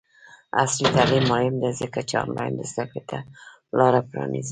[0.61, 3.17] عصري تعلیم مهم دی ځکه چې آنلاین زدکړې ته
[3.77, 4.49] لاره پرانیزي.